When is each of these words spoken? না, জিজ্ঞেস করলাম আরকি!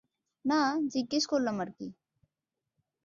না, 0.45 0.59
জিজ্ঞেস 0.93 1.23
করলাম 1.25 1.55
আরকি! 1.59 1.87